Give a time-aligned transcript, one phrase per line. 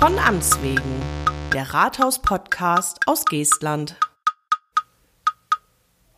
[0.00, 0.80] Von Amts wegen,
[1.52, 3.96] der Rathaus-Podcast aus Geestland.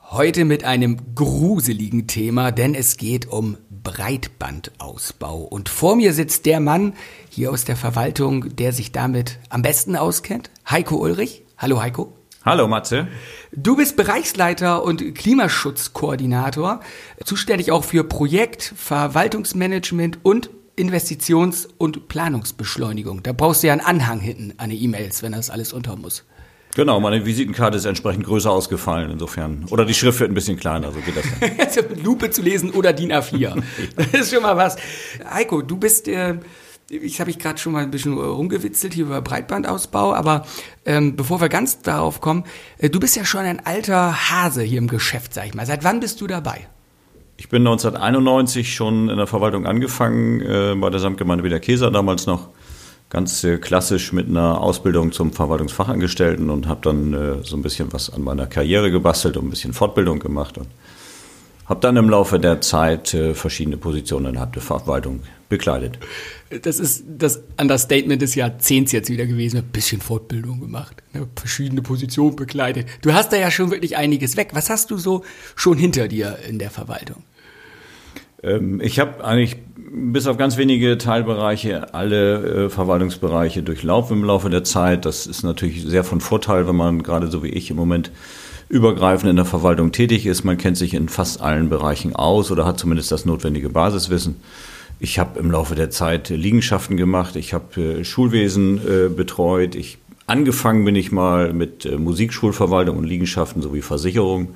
[0.02, 5.38] Heute mit einem gruseligen Thema, denn es geht um Breitbandausbau.
[5.38, 6.94] Und vor mir sitzt der Mann
[7.28, 11.42] hier aus der Verwaltung, der sich damit am besten auskennt, Heiko Ulrich.
[11.58, 12.16] Hallo Heiko.
[12.44, 13.08] Hallo Matze.
[13.50, 16.78] Du bist Bereichsleiter und Klimaschutzkoordinator,
[17.24, 23.22] zuständig auch für Projekt, Verwaltungsmanagement und Investitions- und Planungsbeschleunigung.
[23.22, 26.24] Da brauchst du ja einen Anhang hinten an die E-Mails, wenn das alles unter muss.
[26.74, 29.66] Genau, meine Visitenkarte ist entsprechend größer ausgefallen insofern.
[29.68, 31.50] Oder die Schrift wird ein bisschen kleiner, so geht das dann.
[31.58, 33.62] also mit Lupe zu lesen oder DIN A4.
[33.96, 34.76] Das ist schon mal was.
[35.30, 36.38] Heiko, du bist, äh,
[36.88, 40.46] ich habe ich gerade schon mal ein bisschen rumgewitzelt hier über Breitbandausbau, aber
[40.86, 42.44] ähm, bevor wir ganz darauf kommen,
[42.78, 45.66] äh, du bist ja schon ein alter Hase hier im Geschäft, sag ich mal.
[45.66, 46.68] Seit wann bist du dabei?
[47.42, 52.50] Ich bin 1991 schon in der Verwaltung angefangen, äh, bei der Samtgemeinde Wiederkeser damals noch
[53.10, 57.92] ganz äh, klassisch mit einer Ausbildung zum Verwaltungsfachangestellten und habe dann äh, so ein bisschen
[57.92, 60.68] was an meiner Karriere gebastelt und ein bisschen Fortbildung gemacht und
[61.66, 65.98] habe dann im Laufe der Zeit äh, verschiedene Positionen innerhalb der Verwaltung bekleidet.
[66.62, 69.56] Das ist das Understatement des Jahrzehnts jetzt wieder gewesen.
[69.56, 71.26] Ein bisschen Fortbildung gemacht, ne?
[71.34, 72.86] verschiedene Positionen bekleidet.
[73.00, 74.50] Du hast da ja schon wirklich einiges weg.
[74.52, 75.24] Was hast du so
[75.56, 77.24] schon hinter dir in der Verwaltung?
[78.42, 79.56] Ähm, ich habe eigentlich
[79.94, 85.04] bis auf ganz wenige Teilbereiche alle äh, Verwaltungsbereiche durchlaufen im Laufe der Zeit.
[85.04, 88.10] Das ist natürlich sehr von Vorteil, wenn man gerade so wie ich im Moment
[88.68, 90.44] übergreifend in der Verwaltung tätig ist.
[90.44, 94.36] Man kennt sich in fast allen Bereichen aus oder hat zumindest das notwendige Basiswissen.
[94.98, 99.98] Ich habe im Laufe der Zeit Liegenschaften gemacht, ich habe äh, Schulwesen äh, betreut, ich
[100.26, 104.54] angefangen bin ich mal mit Musikschulverwaltung und Liegenschaften sowie Versicherung.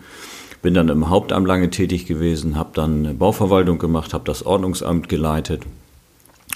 [0.62, 5.62] Bin dann im Hauptamt lange tätig gewesen, habe dann Bauverwaltung gemacht, habe das Ordnungsamt geleitet.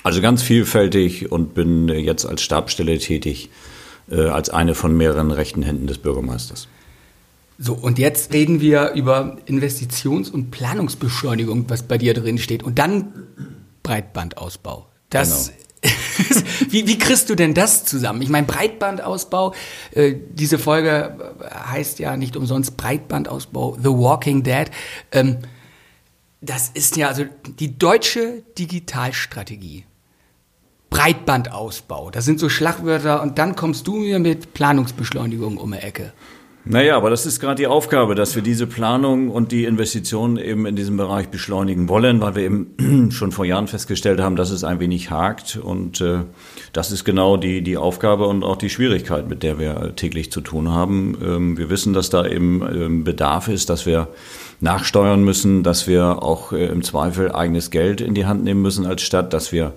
[0.03, 3.51] Also ganz vielfältig und bin jetzt als Stabstelle tätig,
[4.11, 6.69] äh, als eine von mehreren rechten Händen des Bürgermeisters.
[7.59, 12.63] So, und jetzt reden wir über Investitions- und Planungsbeschleunigung, was bei dir drin steht.
[12.63, 13.13] Und dann
[13.83, 14.87] Breitbandausbau.
[15.11, 15.59] Das genau.
[16.69, 18.23] Wie, wie kriegst du denn das zusammen?
[18.23, 19.55] Ich meine, Breitbandausbau,
[19.93, 21.35] äh, diese Folge
[21.71, 24.71] heißt ja nicht umsonst Breitbandausbau, The Walking Dead.
[25.13, 25.39] Ähm,
[26.41, 27.25] das ist ja also
[27.59, 29.85] die deutsche Digitalstrategie.
[30.91, 36.13] Breitbandausbau, das sind so Schlagwörter und dann kommst du mir mit Planungsbeschleunigung um die Ecke.
[36.67, 40.67] Naja, aber das ist gerade die Aufgabe, dass wir diese Planung und die Investitionen eben
[40.67, 44.63] in diesem Bereich beschleunigen wollen, weil wir eben schon vor Jahren festgestellt haben, dass es
[44.63, 45.57] ein wenig hakt.
[45.57, 46.19] Und äh,
[46.75, 50.43] das ist genau die, die Aufgabe und auch die Schwierigkeit, mit der wir täglich zu
[50.43, 51.17] tun haben.
[51.25, 54.09] Ähm, wir wissen, dass da eben ähm, Bedarf ist, dass wir
[54.61, 58.85] nachsteuern müssen, dass wir auch äh, im Zweifel eigenes Geld in die Hand nehmen müssen
[58.85, 59.73] als Stadt, dass wir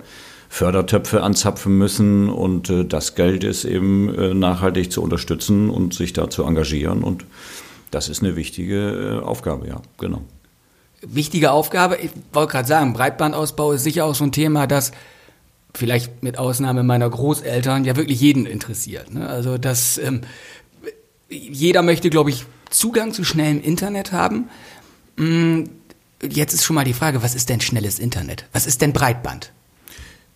[0.53, 6.13] Fördertöpfe anzapfen müssen und äh, das Geld ist eben äh, nachhaltig zu unterstützen und sich
[6.13, 7.25] da zu engagieren und
[7.89, 10.21] das ist eine wichtige äh, Aufgabe, ja, genau.
[11.01, 14.91] Wichtige Aufgabe, ich wollte gerade sagen, Breitbandausbau ist sicher auch so ein Thema, das
[15.73, 19.11] vielleicht mit Ausnahme meiner Großeltern ja wirklich jeden interessiert.
[19.11, 19.27] Ne?
[19.27, 20.21] Also das ähm,
[21.29, 24.49] jeder möchte, glaube ich, Zugang zu schnellem Internet haben.
[25.17, 25.63] Mm,
[26.21, 28.45] jetzt ist schon mal die Frage, was ist denn schnelles Internet?
[28.53, 29.51] Was ist denn Breitband?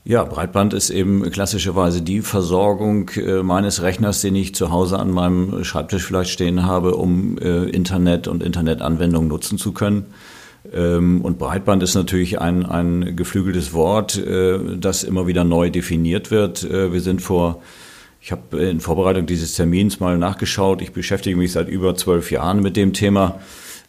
[0.10, 5.12] Ja, Breitband ist eben klassischerweise die Versorgung äh, meines Rechners, den ich zu Hause an
[5.12, 10.06] meinem Schreibtisch vielleicht stehen habe, um äh, Internet und Internetanwendungen nutzen zu können.
[10.72, 16.32] Ähm, und Breitband ist natürlich ein, ein geflügeltes Wort, äh, das immer wieder neu definiert
[16.32, 16.64] wird.
[16.64, 17.62] Wir sind vor
[18.22, 20.82] ich habe in Vorbereitung dieses Termins mal nachgeschaut.
[20.82, 23.40] Ich beschäftige mich seit über zwölf Jahren mit dem Thema.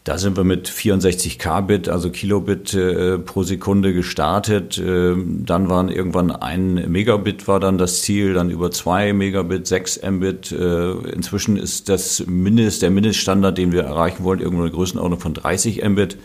[0.05, 4.77] Da sind wir mit 64 Kbit, also Kilobit äh, pro Sekunde gestartet.
[4.77, 9.99] Äh, dann waren irgendwann ein Megabit war dann das Ziel, dann über zwei Megabit, sechs
[10.01, 10.53] Mbit.
[10.53, 15.33] Äh, inzwischen ist das Mindest, der Mindeststandard, den wir erreichen wollen, irgendwo eine Größenordnung von
[15.33, 16.17] 30 Mbit.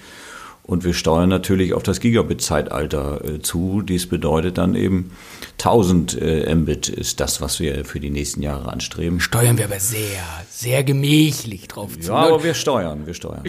[0.66, 3.82] Und wir steuern natürlich auf das Gigabit-Zeitalter äh, zu.
[3.82, 5.10] Dies bedeutet dann eben
[5.58, 9.20] 1000 äh, Mbit ist das, was wir für die nächsten Jahre anstreben.
[9.20, 12.08] Steuern wir aber sehr, sehr gemächlich drauf zu.
[12.08, 13.42] Ja, aber wir steuern, wir steuern.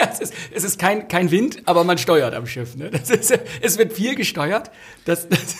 [0.00, 2.76] Ja, es ist, es ist kein, kein Wind, aber man steuert am Schiff.
[2.76, 2.90] Ne?
[2.90, 4.70] Das ist, es wird viel gesteuert.
[5.04, 5.56] Das, das,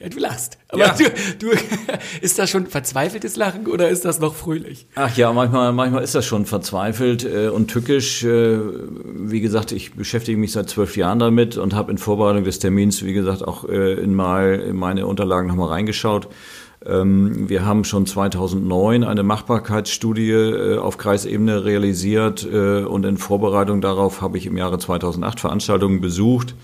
[0.00, 0.58] ja, du lachst.
[0.68, 0.94] Aber ja.
[0.94, 1.04] du,
[1.38, 1.52] du,
[2.20, 4.86] ist das schon verzweifeltes Lachen oder ist das noch fröhlich?
[4.94, 8.24] Ach ja, manchmal, manchmal ist das schon verzweifelt äh, und tückisch.
[8.24, 8.58] Äh,
[9.04, 13.04] wie gesagt, ich beschäftige mich seit zwölf Jahren damit und habe in Vorbereitung des Termins,
[13.04, 16.28] wie gesagt, auch äh, in, mal, in meine Unterlagen nochmal reingeschaut.
[16.88, 23.80] Ähm, wir haben schon 2009 eine Machbarkeitsstudie äh, auf Kreisebene realisiert äh, und in Vorbereitung
[23.80, 26.54] darauf habe ich im Jahre 2008 Veranstaltungen besucht.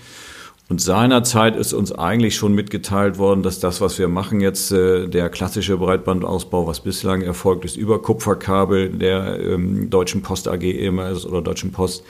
[0.69, 5.07] Und seinerzeit ist uns eigentlich schon mitgeteilt worden, dass das, was wir machen jetzt, äh,
[5.07, 11.25] der klassische Breitbandausbau, was bislang erfolgt ist, über Kupferkabel der ähm, Deutschen Post AG ehemals
[11.25, 12.03] oder Deutschen Post,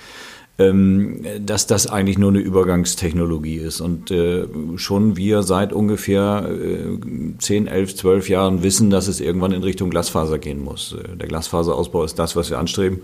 [0.58, 3.82] dass das eigentlich nur eine Übergangstechnologie ist.
[3.82, 4.46] Und äh,
[4.76, 7.00] schon wir seit ungefähr äh,
[7.40, 10.94] 10, 11, 12 Jahren wissen, dass es irgendwann in Richtung Glasfaser gehen muss.
[10.94, 13.00] Äh, der Glasfaserausbau ist das, was wir anstreben,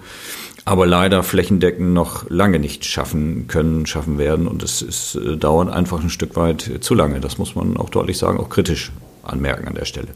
[0.66, 4.48] aber leider flächendeckend noch lange nicht schaffen können, schaffen werden.
[4.48, 7.20] Und es, es äh, dauert einfach ein Stück weit zu lange.
[7.20, 8.92] Das muss man auch deutlich sagen, auch kritisch
[9.24, 10.10] anmerken an der Stelle.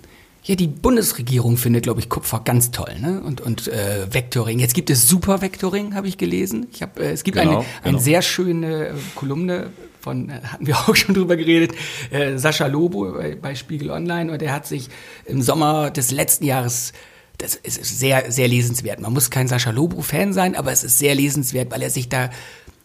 [0.46, 3.22] Ja, die Bundesregierung findet, glaube ich, Kupfer ganz toll, ne?
[3.22, 4.60] Und, und äh, Vectoring.
[4.60, 6.68] Jetzt gibt es Super Vectoring, habe ich gelesen.
[6.74, 7.68] Ich hab, äh, es gibt genau, eine, genau.
[7.84, 9.70] eine sehr schöne äh, Kolumne
[10.02, 11.72] von, äh, hatten wir auch schon drüber geredet,
[12.12, 14.90] äh, Sascha Lobo bei, bei Spiegel Online und der hat sich
[15.26, 16.92] im Sommer des letzten Jahres
[17.40, 19.00] das ist sehr, sehr lesenswert.
[19.00, 22.30] Man muss kein Sascha Lobo-Fan sein, aber es ist sehr lesenswert, weil er sich da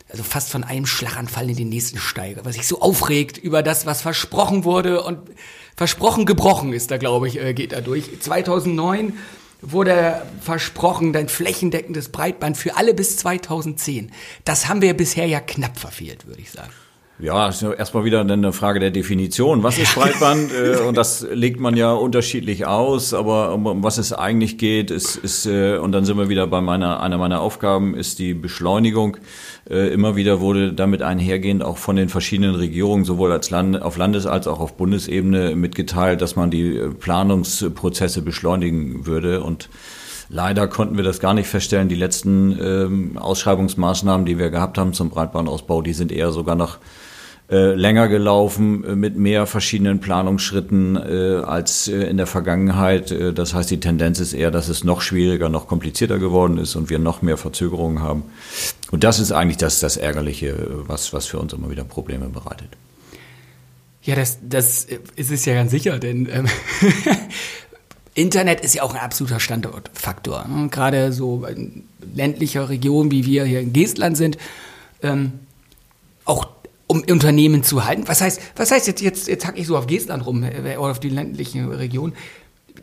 [0.08, 3.84] also fast von einem Schlaganfall in den nächsten steigert, was sich so aufregt über das,
[3.84, 5.18] was versprochen wurde und
[5.78, 8.20] versprochen gebrochen ist da, glaube ich, äh, geht da durch.
[8.20, 9.16] 2009
[9.62, 14.10] wurde versprochen, ein flächendeckendes Breitband für alle bis 2010.
[14.44, 16.72] Das haben wir bisher ja knapp verfehlt, würde ich sagen.
[17.20, 19.64] Ja, ist ja erstmal wieder eine Frage der Definition.
[19.64, 20.52] Was ist Breitband?
[20.52, 23.12] Äh, und das legt man ja unterschiedlich aus.
[23.12, 26.60] Aber um was es eigentlich geht, ist, ist äh, und dann sind wir wieder bei
[26.60, 29.16] meiner, einer meiner Aufgaben, ist die Beschleunigung.
[29.68, 33.96] Äh, immer wieder wurde damit einhergehend auch von den verschiedenen Regierungen, sowohl als Land, auf
[33.96, 39.42] Landes- als auch auf Bundesebene mitgeteilt, dass man die Planungsprozesse beschleunigen würde.
[39.42, 39.68] Und
[40.30, 41.88] Leider konnten wir das gar nicht feststellen.
[41.88, 46.76] Die letzten ähm, Ausschreibungsmaßnahmen, die wir gehabt haben zum Breitbandausbau, die sind eher sogar noch
[47.50, 53.10] äh, länger gelaufen äh, mit mehr verschiedenen Planungsschritten äh, als äh, in der Vergangenheit.
[53.10, 56.76] Äh, das heißt, die Tendenz ist eher, dass es noch schwieriger, noch komplizierter geworden ist
[56.76, 58.24] und wir noch mehr Verzögerungen haben.
[58.90, 62.68] Und das ist eigentlich das, das Ärgerliche, was, was für uns immer wieder Probleme bereitet.
[64.02, 64.86] Ja, das, das
[65.16, 66.46] ist es ja ganz sicher, denn ähm,
[68.14, 70.46] Internet ist ja auch ein absoluter Standortfaktor.
[70.48, 70.68] Ne?
[70.68, 71.84] Gerade so in
[72.14, 74.36] ländlicher Regionen, wie wir hier in Geestland sind,
[75.02, 75.32] ähm,
[76.24, 76.57] auch
[76.88, 78.08] um Unternehmen zu halten.
[78.08, 80.90] Was heißt, was heißt jetzt, jetzt, jetzt hack ich so auf Gestland rum, äh, oder
[80.90, 82.14] auf die ländlichen Regionen.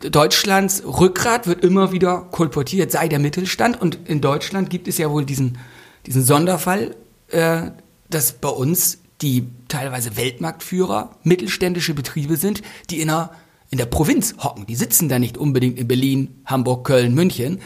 [0.00, 3.80] Deutschlands Rückgrat wird immer wieder kolportiert, sei der Mittelstand.
[3.80, 5.58] Und in Deutschland gibt es ja wohl diesen,
[6.06, 6.94] diesen Sonderfall,
[7.28, 7.70] äh,
[8.08, 13.30] dass bei uns die teilweise Weltmarktführer mittelständische Betriebe sind, die in der,
[13.70, 14.66] in der Provinz hocken.
[14.66, 17.60] Die sitzen da nicht unbedingt in Berlin, Hamburg, Köln, München.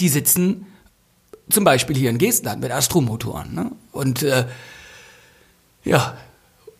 [0.00, 0.66] Die sitzen
[1.48, 3.54] zum Beispiel hier in Geestland mit Astromotoren.
[3.54, 3.72] Ne?
[3.92, 4.46] Und äh,
[5.84, 6.14] ja.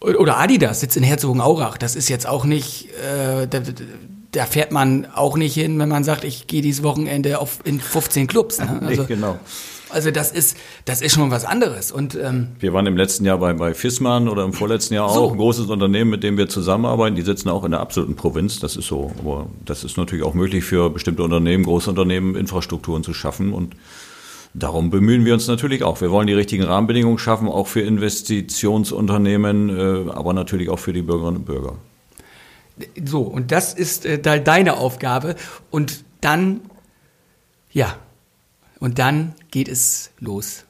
[0.00, 1.78] Oder Adidas sitzt in Herzogenaurach.
[1.78, 3.60] Das ist jetzt auch nicht, äh, da,
[4.32, 7.81] da, fährt man auch nicht hin, wenn man sagt, ich gehe dieses Wochenende auf, in
[7.81, 8.58] 15 Clubs.
[8.58, 8.81] Ne?
[8.87, 9.38] Also, genau.
[9.93, 10.56] Also das ist,
[10.87, 11.93] das ist schon was anderes.
[11.93, 15.14] Und, ähm, wir waren im letzten Jahr bei, bei Fissmann oder im vorletzten Jahr auch
[15.14, 15.31] so.
[15.31, 17.14] ein großes Unternehmen, mit dem wir zusammenarbeiten.
[17.14, 18.58] Die sitzen auch in der absoluten Provinz.
[18.58, 19.12] Das ist so.
[19.19, 23.76] Aber das ist natürlich auch möglich für bestimmte Unternehmen, große Unternehmen, Infrastrukturen zu schaffen und
[24.54, 26.00] Darum bemühen wir uns natürlich auch.
[26.00, 31.02] Wir wollen die richtigen Rahmenbedingungen schaffen, auch für Investitionsunternehmen, äh, aber natürlich auch für die
[31.02, 31.76] Bürgerinnen und Bürger.
[33.02, 35.37] So, und das ist äh, deine Aufgabe.
[35.70, 36.60] Und dann,
[37.72, 37.96] ja,
[38.78, 40.64] und dann geht es los,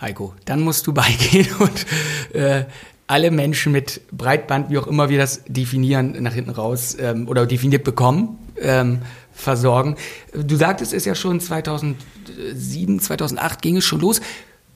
[0.00, 0.34] Heiko.
[0.44, 1.86] Dann musst du beigehen und
[2.34, 2.64] äh,
[3.06, 7.46] alle Menschen mit Breitband, wie auch immer wir das definieren, nach hinten raus ähm, oder
[7.46, 9.00] definiert bekommen, ähm,
[9.34, 9.96] versorgen.
[10.32, 14.20] Du sagtest es ja schon, 2007, 2008 ging es schon los.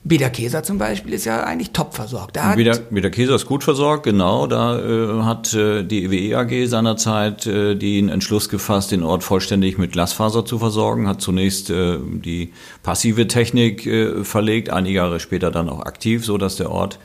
[0.05, 2.37] Beda Käser zum Beispiel ist ja eigentlich top versorgt.
[2.37, 4.47] Da Beda Käser ist gut versorgt, genau.
[4.47, 9.77] Da äh, hat äh, die EWE AG seinerzeit äh, den Entschluss gefasst, den Ort vollständig
[9.77, 11.07] mit Glasfaser zu versorgen.
[11.07, 16.37] Hat zunächst äh, die passive Technik äh, verlegt, einige Jahre später dann auch aktiv, so
[16.37, 16.97] dass der Ort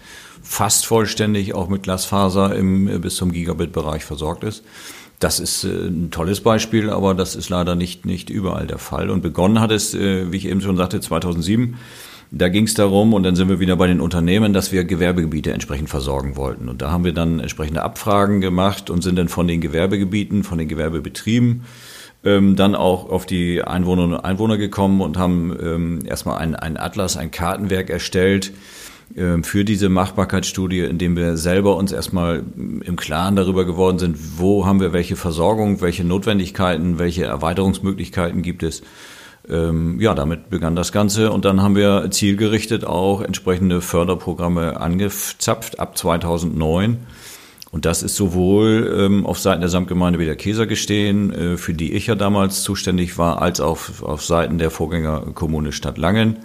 [0.45, 4.63] fast vollständig auch mit Glasfaser im, äh, bis zum Gigabit-Bereich versorgt ist.
[5.21, 9.11] Das ist äh, ein tolles Beispiel, aber das ist leider nicht, nicht überall der Fall.
[9.11, 11.77] Und begonnen hat es, äh, wie ich eben schon sagte, 2007.
[12.31, 15.53] Da ging es darum, und dann sind wir wieder bei den Unternehmen, dass wir Gewerbegebiete
[15.53, 16.69] entsprechend versorgen wollten.
[16.69, 20.59] Und da haben wir dann entsprechende Abfragen gemacht und sind dann von den Gewerbegebieten, von
[20.59, 21.63] den Gewerbebetrieben,
[22.25, 27.17] ähm, dann auch auf die Einwohnerinnen und Einwohner gekommen und haben ähm, erstmal einen Atlas,
[27.17, 28.53] ein Kartenwerk erstellt,
[29.43, 34.81] für diese Machbarkeitsstudie, indem wir selber uns erstmal im Klaren darüber geworden sind, wo haben
[34.81, 38.83] wir welche Versorgung, welche Notwendigkeiten, welche Erweiterungsmöglichkeiten gibt es.
[39.49, 45.79] Ähm, ja, damit begann das Ganze und dann haben wir zielgerichtet auch entsprechende Förderprogramme angezapft
[45.79, 46.99] ab 2009.
[47.71, 51.75] Und das ist sowohl ähm, auf Seiten der Samtgemeinde wie der Käser gestehen, äh, für
[51.75, 56.39] die ich ja damals zuständig war, als auch auf Seiten der Vorgängerkommune Stadt Langen.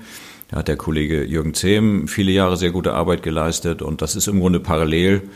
[0.49, 4.27] Da hat der Kollege Jürgen Zehm viele Jahre sehr gute Arbeit geleistet und das ist
[4.27, 5.29] im Grunde parallel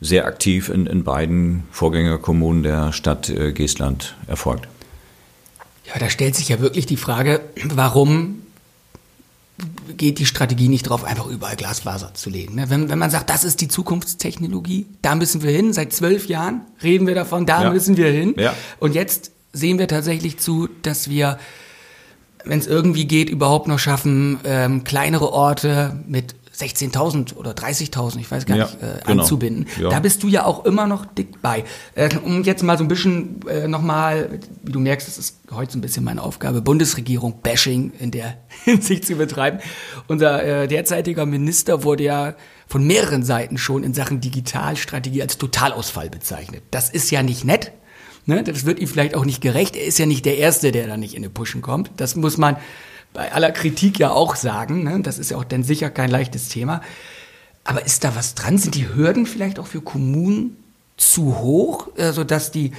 [0.00, 4.68] sehr aktiv in, in beiden Vorgängerkommunen der Stadt äh, Geestland erfolgt.
[5.86, 7.40] Ja, da stellt sich ja wirklich die Frage,
[7.74, 8.40] warum
[9.96, 12.56] geht die Strategie nicht drauf, einfach überall Glasfaser zu legen.
[12.56, 12.70] Ne?
[12.70, 16.62] Wenn, wenn man sagt, das ist die Zukunftstechnologie, da müssen wir hin, seit zwölf Jahren
[16.82, 17.70] reden wir davon, da ja.
[17.70, 18.34] müssen wir hin.
[18.36, 18.54] Ja.
[18.80, 21.38] Und jetzt sehen wir tatsächlich zu, dass wir,
[22.44, 28.30] wenn es irgendwie geht, überhaupt noch schaffen, ähm, kleinere Orte mit 16.000 oder 30.000, ich
[28.30, 29.22] weiß gar ja, nicht, äh, genau.
[29.22, 29.66] anzubinden.
[29.80, 29.88] Ja.
[29.88, 31.64] Da bist du ja auch immer noch dick bei.
[31.94, 35.72] Äh, um jetzt mal so ein bisschen äh, nochmal, wie du merkst, das ist heute
[35.72, 39.58] so ein bisschen meine Aufgabe, Bundesregierung Bashing in der Hinsicht zu betreiben.
[40.06, 42.34] Unser äh, derzeitiger Minister wurde ja
[42.68, 46.62] von mehreren Seiten schon in Sachen Digitalstrategie als Totalausfall bezeichnet.
[46.70, 47.72] Das ist ja nicht nett.
[48.26, 48.42] Ne?
[48.42, 49.76] Das wird ihm vielleicht auch nicht gerecht.
[49.76, 51.90] Er ist ja nicht der Erste, der da nicht in eine Pushen kommt.
[51.96, 52.56] Das muss man
[53.12, 54.84] bei aller Kritik ja auch sagen.
[54.84, 55.00] Ne?
[55.02, 56.80] Das ist ja auch dann sicher kein leichtes Thema.
[57.64, 58.58] Aber ist da was dran?
[58.58, 60.56] Sind die Hürden vielleicht auch für Kommunen
[60.96, 62.72] zu hoch, sodass die,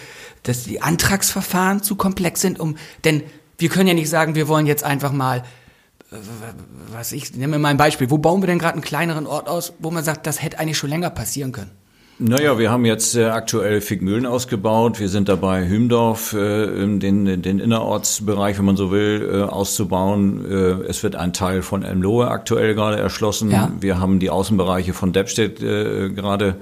[0.44, 2.60] dass die Antragsverfahren zu komplex sind?
[2.60, 3.24] Um, denn
[3.58, 5.40] wir können ja nicht sagen, wir wollen jetzt einfach mal,
[6.12, 6.16] äh,
[6.92, 8.10] was ich nehme mal ein Beispiel.
[8.10, 10.78] Wo bauen wir denn gerade einen kleineren Ort aus, wo man sagt, das hätte eigentlich
[10.78, 11.72] schon länger passieren können?
[12.18, 15.02] Naja, wir haben jetzt äh, aktuell Fickmühlen ausgebaut.
[15.02, 20.46] Wir sind dabei, Hümdorf, äh, den, den Innerortsbereich, wenn man so will, äh, auszubauen.
[20.88, 23.52] Es wird ein Teil von Emlohe aktuell gerade erschlossen.
[23.52, 23.70] Ja.
[23.82, 26.56] Wir haben die Außenbereiche von Deppstedt gerade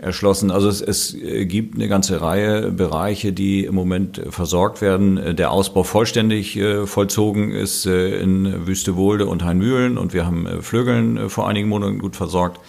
[0.00, 0.50] erschlossen.
[0.50, 5.36] Also es, es gibt eine ganze Reihe Bereiche, die im Moment versorgt werden.
[5.36, 11.68] Der Ausbau vollständig vollzogen ist in Wüstewolde und Heinmühlen und wir haben Flögeln vor einigen
[11.68, 12.60] Monaten gut versorgt.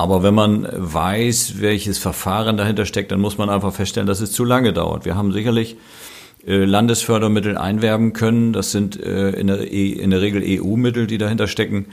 [0.00, 4.32] Aber wenn man weiß, welches Verfahren dahinter steckt, dann muss man einfach feststellen, dass es
[4.32, 5.04] zu lange dauert.
[5.04, 5.76] Wir haben sicherlich
[6.46, 8.54] äh, Landesfördermittel einwerben können.
[8.54, 11.84] Das sind äh, e, in der Regel EU-Mittel, die dahinter stecken.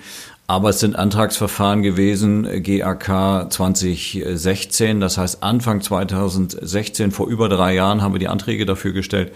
[0.47, 5.01] Aber es sind Antragsverfahren gewesen, GAK 2016.
[5.01, 9.33] Das heißt, Anfang 2016, vor über drei Jahren, haben wir die Anträge dafür gestellt.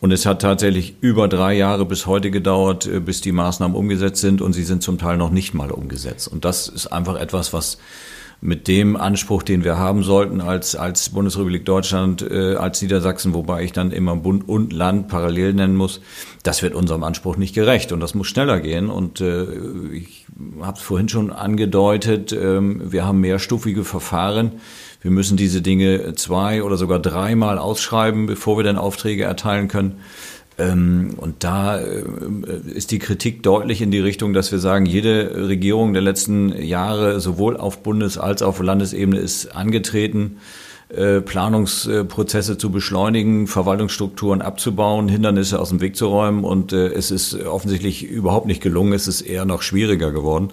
[0.00, 4.20] Und es hat tatsächlich über drei Jahre bis heute gedauert, äh, bis die Maßnahmen umgesetzt
[4.20, 6.28] sind und sie sind zum Teil noch nicht mal umgesetzt.
[6.28, 7.78] Und das ist einfach etwas, was
[8.40, 13.64] mit dem Anspruch, den wir haben sollten als, als Bundesrepublik Deutschland, äh, als Niedersachsen, wobei
[13.64, 16.00] ich dann immer Bund und Land parallel nennen muss,
[16.44, 18.90] das wird unserem Anspruch nicht gerecht und das muss schneller gehen.
[18.90, 19.44] Und äh,
[19.92, 20.26] ich
[20.60, 24.52] habe es vorhin schon angedeutet, äh, wir haben mehrstufige Verfahren
[25.00, 30.00] wir müssen diese Dinge zwei oder sogar dreimal ausschreiben, bevor wir dann Aufträge erteilen können.
[30.58, 32.02] Ähm, und da äh,
[32.74, 37.20] ist die Kritik deutlich in die Richtung, dass wir sagen, jede Regierung der letzten Jahre
[37.20, 40.38] sowohl auf Bundes- als auch auf Landesebene ist angetreten,
[40.88, 46.42] äh, Planungsprozesse zu beschleunigen, Verwaltungsstrukturen abzubauen, Hindernisse aus dem Weg zu räumen.
[46.42, 48.94] Und äh, es ist offensichtlich überhaupt nicht gelungen.
[48.94, 50.50] Es ist eher noch schwieriger geworden.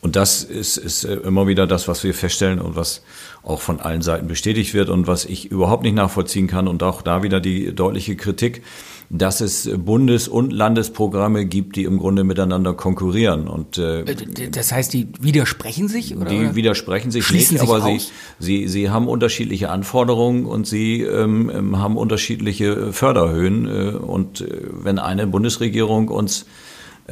[0.00, 3.02] Und das ist, ist immer wieder das, was wir feststellen und was
[3.42, 6.68] auch von allen Seiten bestätigt wird und was ich überhaupt nicht nachvollziehen kann.
[6.68, 8.62] Und auch da wieder die deutliche Kritik,
[9.10, 13.48] dass es Bundes- und Landesprogramme gibt, die im Grunde miteinander konkurrieren.
[13.48, 14.04] Und äh,
[14.50, 16.16] das heißt, die widersprechen sich?
[16.16, 16.26] Oder?
[16.26, 18.00] Die widersprechen sich Schließen nicht, sich aber sie,
[18.38, 23.66] sie, sie haben unterschiedliche Anforderungen und sie ähm, ähm haben unterschiedliche Förderhöhen.
[23.66, 26.44] Äh, und äh, wenn eine Bundesregierung uns äh,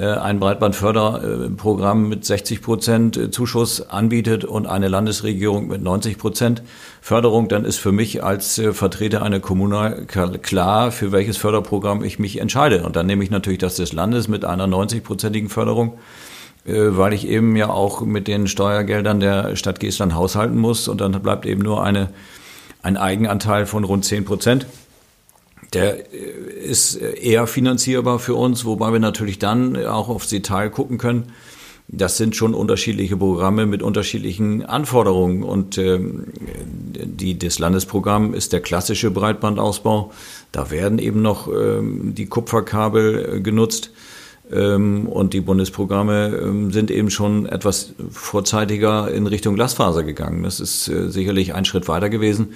[0.00, 6.62] ein Breitbandförderprogramm mit 60 Prozent äh, Zuschuss anbietet und eine Landesregierung mit 90 Prozent
[7.02, 12.18] Förderung, dann ist für mich als äh, Vertreter einer Kommune klar, für welches Förderprogramm ich
[12.18, 12.84] mich entscheide.
[12.84, 15.98] Und dann nehme ich natürlich das des Landes mit einer 90-prozentigen Förderung
[16.64, 21.10] weil ich eben ja auch mit den Steuergeldern der Stadt Geestland haushalten muss und dann
[21.20, 22.10] bleibt eben nur eine,
[22.84, 24.66] ein Eigenanteil von rund 10 Prozent
[25.72, 26.16] der äh,
[26.62, 31.32] ist eher finanzierbar für uns, wobei wir natürlich dann auch aufs Detail gucken können.
[31.88, 36.24] Das sind schon unterschiedliche Programme mit unterschiedlichen Anforderungen und ähm,
[36.94, 40.12] die, das Landesprogramm ist der klassische Breitbandausbau.
[40.52, 43.90] Da werden eben noch ähm, die Kupferkabel äh, genutzt
[44.50, 50.42] ähm, und die Bundesprogramme ähm, sind eben schon etwas vorzeitiger in Richtung Glasfaser gegangen.
[50.42, 52.54] Das ist äh, sicherlich ein Schritt weiter gewesen.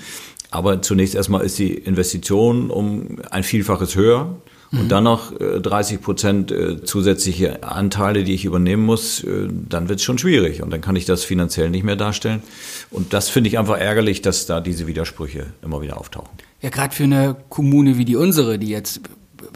[0.57, 4.37] Aber zunächst erstmal ist die Investition um ein Vielfaches höher.
[4.73, 9.89] Und dann noch 30 äh, Prozent äh, zusätzliche Anteile, die ich übernehmen muss, äh, dann
[9.89, 10.63] wird es schon schwierig.
[10.63, 12.43] Und dann kann ich das finanziell nicht mehr darstellen.
[12.91, 16.31] Und das finde ich einfach ärgerlich, dass da diese Widersprüche immer wieder auftauchen.
[16.63, 19.03] Ja, gerade für eine Kommune wie die unsere, die jetzt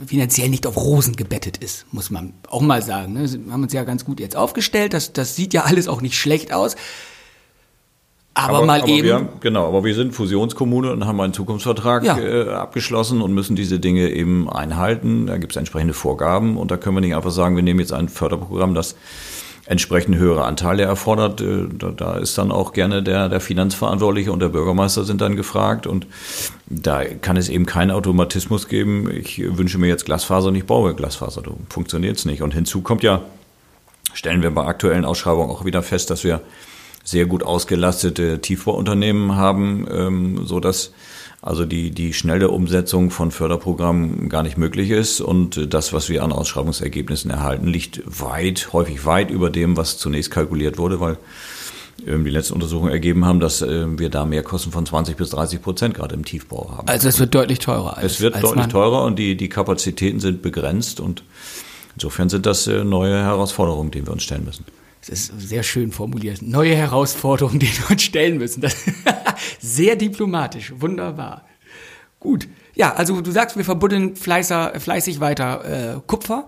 [0.07, 3.15] finanziell nicht auf Rosen gebettet ist, muss man auch mal sagen.
[3.15, 3.29] Ne?
[3.31, 4.93] Wir haben uns ja ganz gut jetzt aufgestellt.
[4.93, 6.77] Das, das sieht ja alles auch nicht schlecht aus.
[8.35, 9.13] Aber, aber mal aber eben.
[9.13, 12.19] Haben, genau, aber wir sind Fusionskommune und haben einen Zukunftsvertrag ja.
[12.19, 15.27] äh, abgeschlossen und müssen diese Dinge eben einhalten.
[15.27, 17.93] Da gibt es entsprechende Vorgaben und da können wir nicht einfach sagen, wir nehmen jetzt
[17.93, 18.95] ein Förderprogramm, das
[19.71, 21.41] entsprechend höhere Anteile erfordert.
[21.41, 25.37] Äh, da, da ist dann auch gerne der, der Finanzverantwortliche und der Bürgermeister sind dann
[25.37, 25.87] gefragt.
[25.87, 26.07] Und
[26.67, 29.09] da kann es eben keinen Automatismus geben.
[29.11, 31.43] Ich wünsche mir jetzt Glasfaser und ich baue Glasfaser.
[31.43, 32.43] Da funktioniert es nicht.
[32.43, 33.23] Und hinzu kommt ja,
[34.13, 36.41] stellen wir bei aktuellen Ausschreibungen auch wieder fest, dass wir
[37.11, 40.93] sehr gut ausgelastete Tiefbauunternehmen haben, ähm, so dass
[41.43, 45.23] also die, die schnelle Umsetzung von Förderprogrammen gar nicht möglich ist.
[45.23, 50.31] Und das, was wir an Ausschreibungsergebnissen erhalten, liegt weit, häufig weit über dem, was zunächst
[50.31, 51.17] kalkuliert wurde, weil
[52.07, 55.63] ähm, die letzten Untersuchungen ergeben haben, dass äh, wir da Mehrkosten von 20 bis 30
[55.63, 56.89] Prozent gerade im Tiefbau haben.
[56.89, 57.97] Also es wird deutlich teurer.
[57.97, 61.25] Als, es wird als deutlich teurer und die, die Kapazitäten sind begrenzt und
[61.95, 64.67] insofern sind das äh, neue Herausforderungen, die wir uns stellen müssen.
[65.01, 66.43] Das ist sehr schön formuliert.
[66.43, 68.61] Neue Herausforderungen, die wir uns stellen müssen.
[68.61, 68.77] Das
[69.61, 70.73] sehr diplomatisch.
[70.77, 71.47] Wunderbar.
[72.19, 72.49] Gut.
[72.75, 76.47] Ja, also du sagst, wir verbuddeln fleißer, fleißig weiter äh, Kupfer.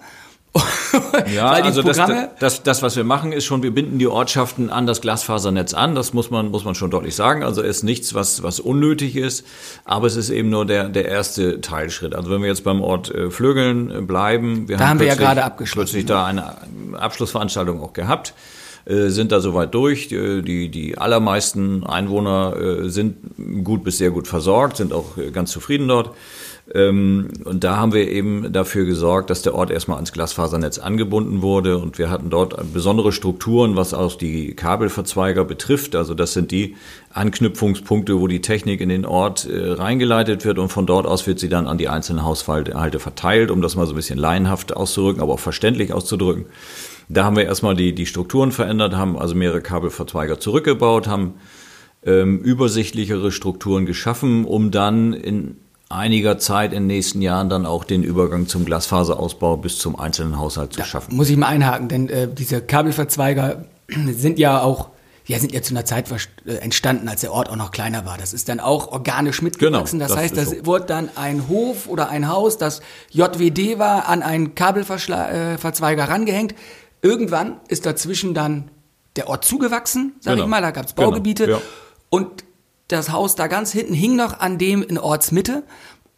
[1.34, 1.98] Ja, also das,
[2.38, 5.94] das, das, was wir machen, ist schon, wir binden die Ortschaften an das Glasfasernetz an.
[5.94, 7.42] Das muss man, muss man schon deutlich sagen.
[7.42, 9.46] Also ist nichts, was, was unnötig ist,
[9.84, 12.14] aber es ist eben nur der, der erste Teilschritt.
[12.14, 15.06] Also wenn wir jetzt beim Ort äh, Flögeln äh, bleiben, wir da haben, haben wir
[15.06, 15.92] ja gerade abgeschlossen.
[15.92, 16.56] Plötzlich da eine
[16.98, 18.34] Abschlussveranstaltung auch gehabt
[18.84, 20.08] äh, sind da soweit durch.
[20.08, 23.16] Die, die allermeisten Einwohner äh, sind
[23.64, 26.10] gut bis sehr gut versorgt, sind auch ganz zufrieden dort.
[26.74, 31.42] Ähm, und da haben wir eben dafür gesorgt, dass der Ort erstmal ans Glasfasernetz angebunden
[31.42, 31.78] wurde.
[31.78, 35.94] Und wir hatten dort besondere Strukturen, was auch die Kabelverzweiger betrifft.
[35.94, 36.76] Also das sind die
[37.12, 41.38] Anknüpfungspunkte, wo die Technik in den Ort äh, reingeleitet wird und von dort aus wird
[41.38, 45.20] sie dann an die einzelnen Haushalte verteilt, um das mal so ein bisschen laienhaft auszudrücken,
[45.20, 46.46] aber auch verständlich auszudrücken.
[47.10, 51.34] Da haben wir erstmal die, die Strukturen verändert, haben also mehrere Kabelverzweiger zurückgebaut, haben
[52.04, 55.56] ähm, übersichtlichere Strukturen geschaffen, um dann in
[55.92, 60.38] einiger Zeit in den nächsten Jahren dann auch den Übergang zum Glasfaserausbau bis zum einzelnen
[60.38, 61.16] Haushalt zu da schaffen.
[61.16, 63.64] Muss ich mal einhaken, denn äh, diese Kabelverzweiger
[64.12, 64.90] sind ja auch
[65.24, 66.10] ja, sind ja zu einer Zeit
[66.46, 68.18] äh, entstanden, als der Ort auch noch kleiner war.
[68.18, 69.98] Das ist dann auch organisch mitgewachsen.
[70.00, 70.66] Genau, das, das heißt, das so.
[70.66, 76.54] wurde dann ein Hof oder ein Haus, das JWD war, an einen Kabelverzweiger äh, rangehängt.
[77.02, 78.70] Irgendwann ist dazwischen dann
[79.16, 80.44] der Ort zugewachsen, sag genau.
[80.44, 80.60] ich mal.
[80.60, 81.46] Da gab es genau, Baugebiete.
[81.46, 81.64] Genau, ja.
[82.10, 82.44] Und
[82.92, 85.64] das Haus da ganz hinten hing noch an dem in Ortsmitte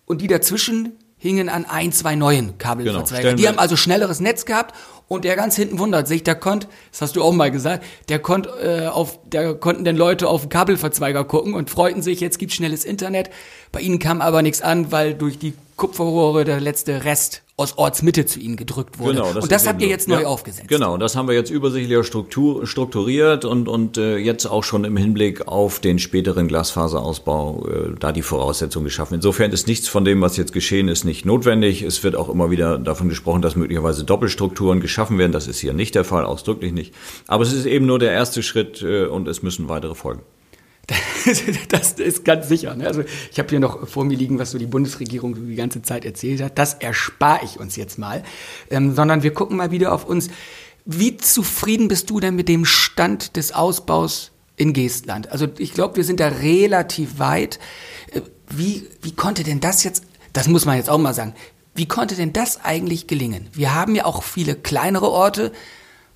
[0.07, 3.23] und die dazwischen hingen an ein, zwei neuen Kabelverzweigern.
[3.23, 4.75] Genau, die haben also schnelleres Netz gehabt
[5.09, 8.19] und der ganz hinten wundert sich, der konnte, das hast du auch mal gesagt, der
[8.19, 12.39] konnte äh, auf, der konnten denn Leute auf den Kabelverzweiger gucken und freuten sich, jetzt
[12.39, 13.31] gibt's schnelles Internet.
[13.73, 18.27] Bei ihnen kam aber nichts an, weil durch die Kupferrohre der letzte Rest aus Ortsmitte
[18.27, 19.15] zu ihnen gedrückt wurde.
[19.15, 20.67] Genau, das und das habt ihr jetzt neu ja, aufgesetzt.
[20.67, 24.97] Genau, das haben wir jetzt übersichtlicher Struktur, strukturiert und, und äh, jetzt auch schon im
[24.97, 29.15] Hinblick auf den späteren Glasfaserausbau äh, da die Voraussetzungen geschaffen.
[29.15, 31.83] Insofern ist nichts von dem, was jetzt geschehen ist, nicht notwendig.
[31.83, 35.33] Es wird auch immer wieder davon gesprochen, dass möglicherweise Doppelstrukturen geschaffen werden.
[35.33, 36.93] Das ist hier nicht der Fall, ausdrücklich nicht.
[37.29, 40.23] Aber es ist eben nur der erste Schritt äh, und es müssen weitere folgen.
[41.69, 42.75] das ist ganz sicher.
[42.75, 42.87] Ne?
[42.87, 46.05] Also ich habe hier noch vor mir liegen, was so die Bundesregierung die ganze Zeit
[46.05, 46.59] erzählt hat.
[46.59, 48.23] Das erspare ich uns jetzt mal,
[48.71, 50.29] ähm, sondern wir gucken mal wieder auf uns.
[50.85, 55.33] Wie zufrieden bist du denn mit dem Stand des Ausbaus in Geestland?
[55.33, 57.59] Also ich glaube, wir sind da relativ weit.
[58.13, 58.21] Äh,
[58.51, 61.35] wie, wie konnte denn das jetzt, das muss man jetzt auch mal sagen,
[61.75, 63.49] wie konnte denn das eigentlich gelingen?
[63.53, 65.53] Wir haben ja auch viele kleinere Orte,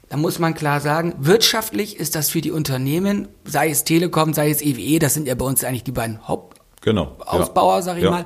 [0.08, 4.50] da muss man klar sagen, wirtschaftlich ist das für die Unternehmen, sei es Telekom, sei
[4.50, 8.04] es EWE, e, das sind ja bei uns eigentlich die beiden Hauptausbauer, genau, sag ich
[8.04, 8.10] ja.
[8.10, 8.24] mal.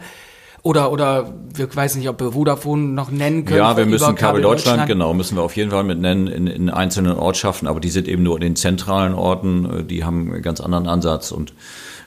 [0.65, 3.59] Oder, oder wir weiß nicht, ob wir Vodafone noch nennen können.
[3.59, 6.47] Ja, wir müssen Kabel Deutschland, Deutschland, genau, müssen wir auf jeden Fall mit nennen in,
[6.47, 10.43] in einzelnen Ortschaften, aber die sind eben nur in den zentralen Orten, die haben einen
[10.43, 11.53] ganz anderen Ansatz und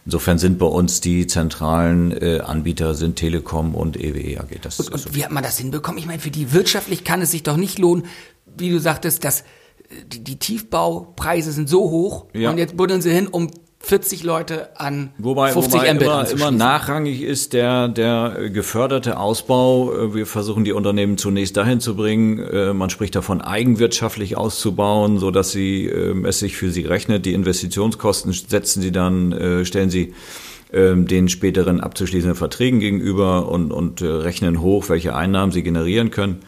[0.06, 4.60] Insofern sind bei uns die zentralen äh, Anbieter sind Telekom und EWE AG.
[4.62, 5.98] Das und, und wie hat man das hinbekommen?
[5.98, 8.06] Ich meine, für die wirtschaftlich kann es sich doch nicht lohnen,
[8.56, 9.44] wie du sagtest, dass
[10.08, 12.50] die, die Tiefbaupreise sind so hoch ja.
[12.50, 13.50] und jetzt buddeln sie hin, um
[13.86, 20.15] 40 Leute an wobei, 50 wobei Mbit immer, immer nachrangig ist der, der geförderte Ausbau.
[20.15, 22.39] Wir versuchen die Unternehmen zunächst dahin zu bringen.
[22.39, 27.28] Äh, man spricht davon, eigenwirtschaftlich auszubauen, so dass sie ähm, es sich für sie rechnet.
[27.28, 30.15] Die Investitionskosten setzen sie dann, äh, stellen sie
[30.74, 36.10] ähm, den späteren abzuschließenden Verträgen gegenüber und, und äh, rechnen hoch, welche Einnahmen sie generieren
[36.10, 36.39] können.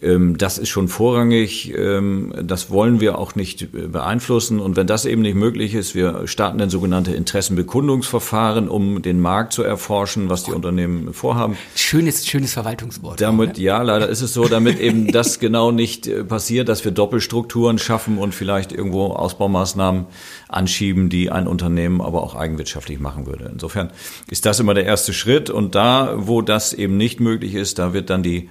[0.00, 1.72] Ähm, das ist schon vorrangig.
[1.76, 4.60] Ähm, das wollen wir auch nicht äh, beeinflussen.
[4.60, 9.52] Und wenn das eben nicht möglich ist, wir starten dann sogenannte Interessenbekundungsverfahren, um den Markt
[9.52, 11.56] zu erforschen, was die Unternehmen vorhaben.
[11.74, 13.20] Schönes, schönes Verwaltungswort.
[13.20, 16.92] Damit, ja, leider ist es so, damit eben das genau nicht äh, passiert, dass wir
[16.92, 20.06] Doppelstrukturen schaffen und vielleicht irgendwo Ausbaumaßnahmen
[20.48, 23.50] anschieben, die ein Unternehmen aber auch eigenwirtschaftlich machen würde.
[23.52, 23.90] Insofern
[24.30, 25.50] ist das immer der erste Schritt.
[25.50, 28.48] Und da, wo das eben nicht möglich ist, da wird dann die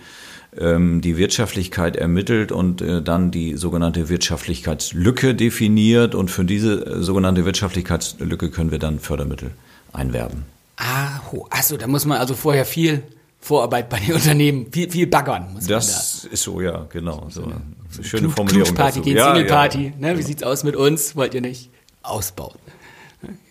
[0.54, 6.14] die Wirtschaftlichkeit ermittelt und äh, dann die sogenannte Wirtschaftlichkeitslücke definiert.
[6.14, 9.52] Und für diese äh, sogenannte Wirtschaftlichkeitslücke können wir dann Fördermittel
[9.94, 10.44] einwerben.
[10.78, 13.04] Ah, achso, da muss man also vorher viel
[13.40, 15.54] Vorarbeit bei den Unternehmen, viel, viel baggern.
[15.54, 16.30] Muss das da.
[16.30, 17.28] ist so, ja, genau.
[17.30, 17.62] So eine
[18.04, 18.66] schöne Knut, Formulierung.
[18.66, 19.94] Knutschparty gegen ja, Single-Party.
[20.00, 20.08] Ja.
[20.14, 21.16] Ne, wie sieht's aus mit uns?
[21.16, 21.70] Wollt ihr nicht
[22.04, 22.58] ausbauen?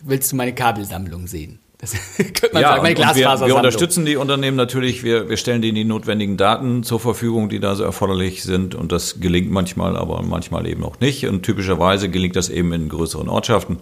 [0.01, 1.59] Willst du meine Kabelsammlung sehen?
[1.81, 3.45] Das könnte man ja, sagen, meine Glasfaser.
[3.47, 7.49] Wir, wir unterstützen die Unternehmen natürlich, wir, wir stellen denen die notwendigen Daten zur Verfügung,
[7.49, 8.75] die da so erforderlich sind.
[8.75, 11.27] Und das gelingt manchmal, aber manchmal eben auch nicht.
[11.27, 13.79] Und typischerweise gelingt das eben in größeren Ortschaften.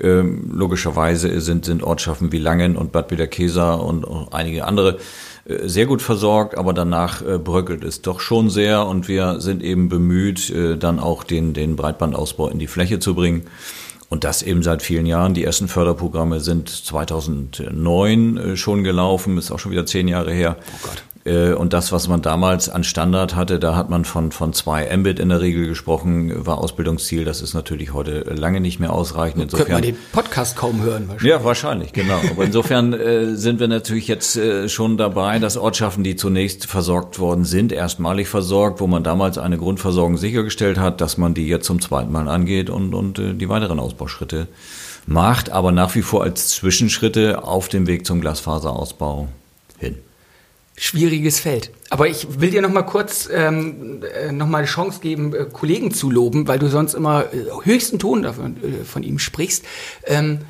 [0.00, 4.98] Ähm, logischerweise sind, sind Ortschaften wie Langen und Bad Wiederkeser und einige andere
[5.44, 9.62] äh, sehr gut versorgt, aber danach äh, bröckelt es doch schon sehr und wir sind
[9.62, 13.42] eben bemüht, äh, dann auch den, den Breitbandausbau in die Fläche zu bringen.
[14.12, 15.32] Und das eben seit vielen Jahren.
[15.32, 20.58] Die ersten Förderprogramme sind 2009 äh, schon gelaufen, ist auch schon wieder zehn Jahre her.
[20.60, 21.02] Oh Gott.
[21.24, 24.94] Äh, und das, was man damals an Standard hatte, da hat man von, von zwei
[24.96, 27.24] Mbit in der Regel gesprochen, war Ausbildungsziel.
[27.24, 29.42] Das ist natürlich heute lange nicht mehr ausreichend.
[29.42, 31.30] Insofern, Könnte man den Podcast kaum hören wahrscheinlich.
[31.30, 32.20] Ja, wahrscheinlich, genau.
[32.30, 37.18] Aber insofern äh, sind wir natürlich jetzt äh, schon dabei, dass Ortschaften, die zunächst versorgt
[37.18, 41.66] worden sind, erstmalig versorgt, wo man damals eine Grundversorgung sichergestellt hat, dass man die jetzt
[41.66, 44.48] zum zweiten Mal angeht und, und äh, die weiteren Ausbauschritte
[45.06, 49.28] macht, aber nach wie vor als Zwischenschritte auf dem Weg zum Glasfaserausbau
[49.78, 49.98] hin
[50.76, 51.70] schwieriges Feld.
[51.90, 55.46] Aber ich will dir noch mal kurz ähm, äh, noch mal eine Chance geben, äh,
[55.52, 59.64] Kollegen zu loben, weil du sonst immer äh, höchsten Ton davon, äh, von ihm sprichst.
[60.06, 60.40] Ähm,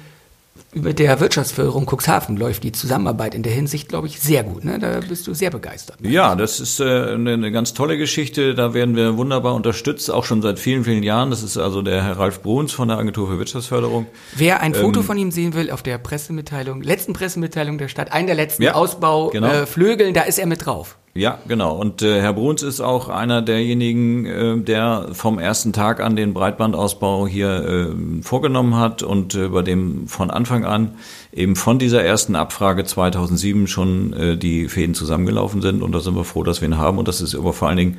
[0.75, 4.65] mit der Wirtschaftsförderung Cuxhaven läuft die Zusammenarbeit in der Hinsicht, glaube ich, sehr gut.
[4.65, 4.79] Ne?
[4.79, 5.99] Da bist du sehr begeistert.
[6.03, 8.55] Ja, das ist äh, eine, eine ganz tolle Geschichte.
[8.55, 11.31] Da werden wir wunderbar unterstützt, auch schon seit vielen, vielen Jahren.
[11.31, 14.07] Das ist also der Herr Ralf Bruns von der Agentur für Wirtschaftsförderung.
[14.35, 18.13] Wer ein Foto ähm, von ihm sehen will, auf der Pressemitteilung, letzten Pressemitteilung der Stadt,
[18.13, 20.11] einen der letzten ja, Ausbauflügeln, genau.
[20.11, 20.97] äh, da ist er mit drauf.
[21.15, 21.77] Ja, genau.
[21.77, 26.33] Und äh, Herr Bruns ist auch einer derjenigen, äh, der vom ersten Tag an den
[26.33, 30.95] Breitbandausbau hier äh, vorgenommen hat und äh, bei dem von Anfang an
[31.31, 35.83] eben von dieser ersten Abfrage 2007 schon äh, die Fäden zusammengelaufen sind.
[35.83, 36.97] Und da sind wir froh, dass wir ihn haben.
[36.97, 37.99] Und das ist aber vor allen Dingen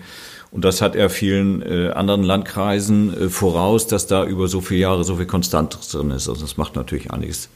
[0.50, 4.82] und das hat er vielen äh, anderen Landkreisen äh, voraus, dass da über so viele
[4.82, 6.30] Jahre so viel Konstantes drin ist.
[6.30, 7.50] Also das macht natürlich einiges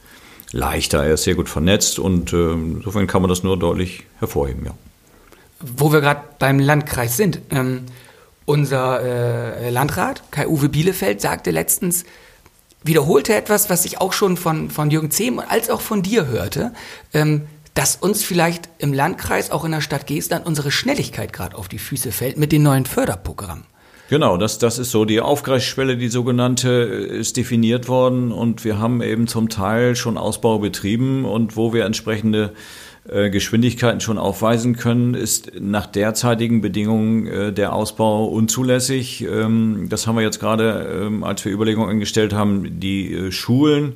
[0.52, 1.04] leichter.
[1.04, 4.72] Er ist sehr gut vernetzt und äh, insofern kann man das nur deutlich hervorheben, ja
[5.60, 7.40] wo wir gerade beim Landkreis sind.
[7.50, 7.86] Ähm,
[8.44, 12.04] unser äh, Landrat, Kai-Uwe Bielefeld, sagte letztens,
[12.82, 16.72] wiederholte etwas, was ich auch schon von, von Jürgen Zehm als auch von dir hörte,
[17.12, 17.42] ähm,
[17.74, 21.78] dass uns vielleicht im Landkreis, auch in der Stadt Geestland, unsere Schnelligkeit gerade auf die
[21.78, 23.64] Füße fällt mit den neuen Förderprogrammen.
[24.08, 25.04] Genau, das, das ist so.
[25.04, 30.58] Die Aufgreifschwelle, die sogenannte, ist definiert worden und wir haben eben zum Teil schon Ausbau
[30.58, 37.52] betrieben und wo wir entsprechende äh, Geschwindigkeiten schon aufweisen können, ist nach derzeitigen Bedingungen äh,
[37.52, 39.22] der Ausbau unzulässig.
[39.24, 43.94] Ähm, das haben wir jetzt gerade, ähm, als wir Überlegungen angestellt haben, die äh, Schulen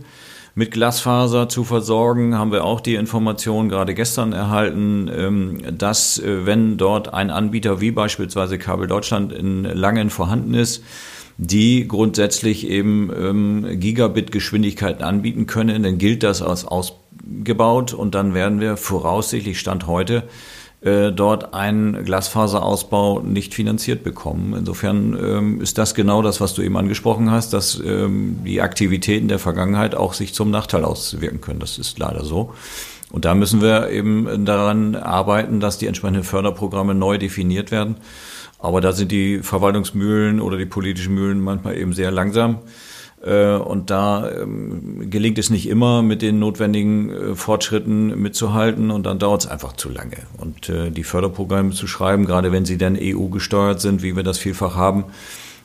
[0.54, 6.76] mit Glasfaser zu versorgen, haben wir auch die Information gerade gestern erhalten, ähm, dass wenn
[6.76, 10.82] dort ein Anbieter wie beispielsweise Kabel Deutschland in Langen vorhanden ist,
[11.38, 17.02] die grundsätzlich eben Gigabit-Geschwindigkeiten anbieten können, dann gilt das als Ausbau
[17.44, 20.24] gebaut und dann werden wir voraussichtlich Stand heute
[20.80, 24.54] äh, dort einen Glasfaserausbau nicht finanziert bekommen.
[24.58, 29.28] Insofern ähm, ist das genau das, was du eben angesprochen hast, dass ähm, die Aktivitäten
[29.28, 31.60] der Vergangenheit auch sich zum Nachteil auswirken können.
[31.60, 32.52] Das ist leider so.
[33.10, 37.96] Und da müssen wir eben daran arbeiten, dass die entsprechenden Förderprogramme neu definiert werden.
[38.62, 42.60] Aber da sind die Verwaltungsmühlen oder die politischen Mühlen manchmal eben sehr langsam.
[43.20, 49.04] Äh, und da ähm, gelingt es nicht immer, mit den notwendigen äh, Fortschritten mitzuhalten und
[49.04, 50.18] dann dauert es einfach zu lange.
[50.38, 54.22] Und äh, die Förderprogramme zu schreiben, gerade wenn sie dann EU gesteuert sind, wie wir
[54.22, 55.04] das vielfach haben,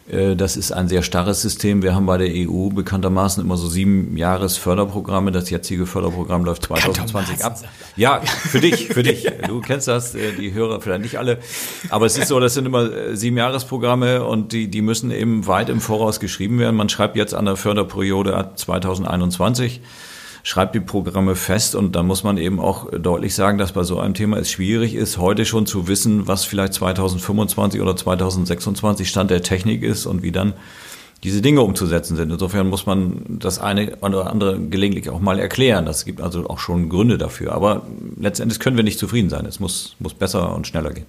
[0.10, 1.84] das ist ein sehr starres System.
[1.84, 5.32] Wir haben bei der EU bekanntermaßen immer so sieben Jahres Förderprogramme.
[5.34, 7.60] Das jetzige Förderprogramm läuft 2020 ab.
[7.98, 9.28] Ja, für dich, für dich.
[9.48, 11.40] Du kennst das, äh, die Hörer vielleicht nicht alle.
[11.90, 15.46] Aber es ist so, das sind immer äh, sieben Jahresprogramme und die, die müssen eben
[15.46, 16.78] weit im Voraus geschrieben werden.
[16.78, 19.82] Man schreibt jetzt an der Förderperiode 2021
[20.48, 24.00] schreibt die Programme fest und dann muss man eben auch deutlich sagen, dass bei so
[24.00, 29.30] einem Thema es schwierig ist, heute schon zu wissen, was vielleicht 2025 oder 2026 Stand
[29.30, 30.54] der Technik ist und wie dann
[31.22, 32.32] diese Dinge umzusetzen sind.
[32.32, 35.86] Insofern muss man das eine oder andere gelegentlich auch mal erklären.
[35.86, 37.52] Das gibt also auch schon Gründe dafür.
[37.52, 37.86] Aber
[38.18, 39.46] letztendlich können wir nicht zufrieden sein.
[39.46, 41.08] Es muss, muss besser und schneller gehen.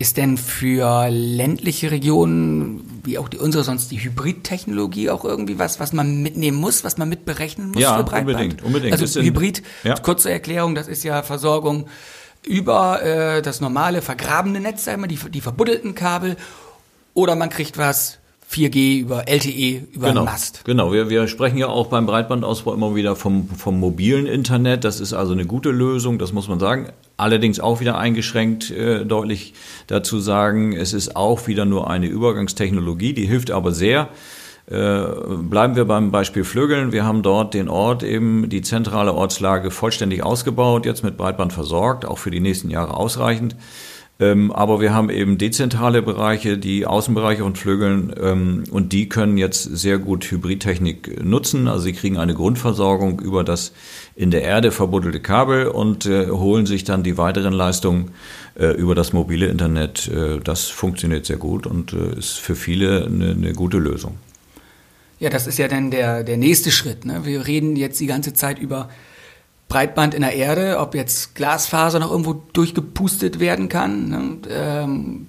[0.00, 5.78] Ist denn für ländliche Regionen, wie auch die unsere, sonst die Hybridtechnologie auch irgendwie was,
[5.78, 8.28] was man mitnehmen muss, was man mitberechnen muss ja, für Breitband?
[8.28, 8.92] unbedingt, unbedingt.
[8.98, 9.96] Also Hybrid, ja.
[9.96, 11.86] kurze Erklärung, das ist ja Versorgung
[12.46, 16.38] über äh, das normale vergrabene Netz, sagen wir, die, die verbuddelten Kabel,
[17.12, 18.19] oder man kriegt was
[18.50, 20.64] 4G über LTE über genau, Mast.
[20.64, 24.82] Genau, wir, wir sprechen ja auch beim Breitbandausbau immer wieder vom, vom mobilen Internet.
[24.84, 26.88] Das ist also eine gute Lösung, das muss man sagen.
[27.16, 29.54] Allerdings auch wieder eingeschränkt äh, deutlich
[29.86, 34.08] dazu sagen, es ist auch wieder nur eine Übergangstechnologie, die hilft aber sehr.
[34.66, 35.02] Äh,
[35.42, 36.90] bleiben wir beim Beispiel Flügeln.
[36.90, 42.04] Wir haben dort den Ort eben, die zentrale Ortslage vollständig ausgebaut, jetzt mit Breitband versorgt,
[42.04, 43.54] auch für die nächsten Jahre ausreichend.
[44.20, 49.38] Ähm, aber wir haben eben dezentrale Bereiche, die Außenbereiche von Flügeln, ähm, und die können
[49.38, 51.66] jetzt sehr gut Hybridtechnik nutzen.
[51.66, 53.72] Also sie kriegen eine Grundversorgung über das
[54.14, 58.10] in der Erde verbuddelte Kabel und äh, holen sich dann die weiteren Leistungen
[58.56, 60.08] äh, über das mobile Internet.
[60.08, 64.18] Äh, das funktioniert sehr gut und äh, ist für viele eine, eine gute Lösung.
[65.18, 67.06] Ja, das ist ja dann der, der nächste Schritt.
[67.06, 67.20] Ne?
[67.24, 68.90] Wir reden jetzt die ganze Zeit über
[69.70, 74.38] Breitband in der Erde, ob jetzt Glasfaser noch irgendwo durchgepustet werden kann ne?
[74.50, 75.26] ähm,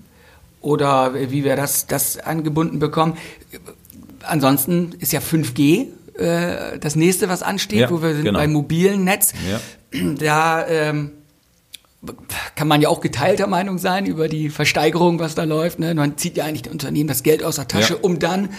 [0.59, 3.17] oder wie wir das, das angebunden bekommen.
[4.23, 8.39] Ansonsten ist ja 5G äh, das nächste, was ansteht, ja, wo wir sind genau.
[8.39, 9.33] beim mobilen Netz.
[9.49, 9.59] Ja.
[10.19, 11.11] Da ähm,
[12.55, 15.77] kann man ja auch geteilter Meinung sein über die Versteigerung, was da läuft.
[15.77, 15.93] Ne?
[15.93, 17.99] Man zieht ja eigentlich die Unternehmen das Geld aus der Tasche, ja.
[18.01, 18.49] um dann,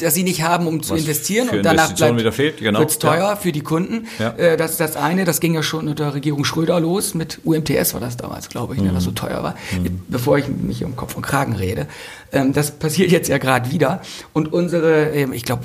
[0.00, 2.80] dass sie nicht haben, um was zu investieren und danach bleibt, wieder fehlt, genau.
[2.80, 3.36] wird's teuer ja.
[3.36, 4.08] für die Kunden.
[4.18, 4.32] Ja.
[4.36, 7.94] Äh, das ist das eine, das ging ja schon unter Regierung Schröder los, mit UMTS
[7.94, 8.88] war das damals, glaube ich, mhm.
[8.88, 10.02] ne, was so teuer war, mhm.
[10.08, 11.86] bevor ich mich um Kopf und Kragen rede.
[12.30, 14.02] Ähm, das passiert jetzt ja gerade wieder
[14.34, 15.64] und unsere, ähm, ich glaube,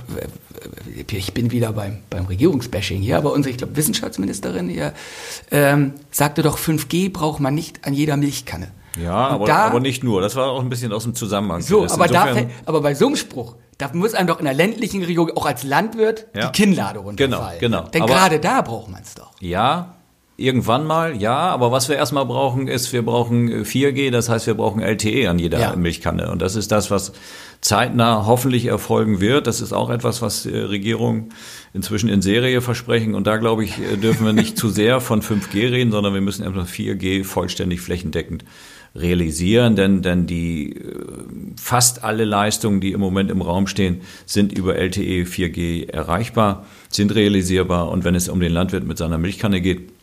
[1.11, 4.93] ich bin wieder beim, beim Regierungsbashing hier, aber unsere, ich glaube, Wissenschaftsministerin hier
[5.51, 8.71] ähm, sagte doch, 5G braucht man nicht an jeder Milchkanne.
[9.01, 10.21] Ja, aber, da, aber nicht nur.
[10.21, 11.61] Das war auch ein bisschen aus dem Zusammenhang.
[11.61, 15.03] So, aber, da, aber bei so einem Spruch, da muss einem doch in der ländlichen
[15.03, 16.47] Region, auch als Landwirt, ja.
[16.47, 17.59] die Kinnlade runterfallen.
[17.59, 17.89] Genau, genau.
[17.89, 19.31] Denn gerade da braucht man es doch.
[19.39, 19.96] Ja,
[20.39, 24.53] Irgendwann mal, ja, aber was wir erstmal brauchen, ist, wir brauchen 4G, das heißt, wir
[24.53, 25.75] brauchen LTE an jeder ja.
[25.75, 26.29] Milchkanne.
[26.29, 27.13] Und das ist das, was
[27.61, 29.47] zeitnah hoffentlich erfolgen wird.
[29.47, 31.33] Das ist auch etwas, was äh, Regierungen
[31.73, 33.15] inzwischen in Serie versprechen.
[33.15, 36.21] Und da, glaube ich, äh, dürfen wir nicht zu sehr von 5G reden, sondern wir
[36.21, 38.45] müssen erstmal 4G vollständig flächendeckend
[38.95, 41.03] realisieren, denn, denn die äh,
[41.59, 47.15] fast alle Leistungen, die im Moment im Raum stehen, sind über LTE 4G erreichbar, sind
[47.15, 47.89] realisierbar.
[47.89, 49.96] Und wenn es um den Landwirt mit seiner Milchkanne geht,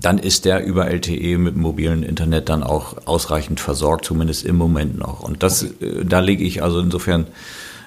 [0.00, 4.98] dann ist der über LTE mit mobilen Internet dann auch ausreichend versorgt, zumindest im Moment
[4.98, 5.20] noch.
[5.20, 7.26] Und das, äh, da lege ich also insofern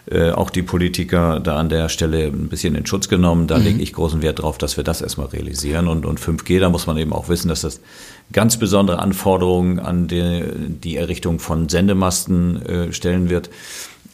[0.09, 3.47] äh, auch die Politiker da an der Stelle ein bisschen in Schutz genommen.
[3.47, 3.63] Da mhm.
[3.63, 5.87] lege ich großen Wert drauf, dass wir das erstmal realisieren.
[5.87, 7.81] Und, und 5G, da muss man eben auch wissen, dass das
[8.31, 13.49] ganz besondere Anforderungen an die, die Errichtung von Sendemasten äh, stellen wird